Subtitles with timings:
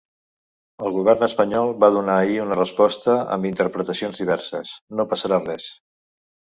[0.87, 5.75] El govern espanyol va donar ahir una resposta amb interpretacions diverses: no passarà res.